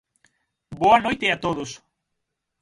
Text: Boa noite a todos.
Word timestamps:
Boa 0.81 0.99
noite 1.05 1.25
a 1.29 1.37
todos. 1.45 1.71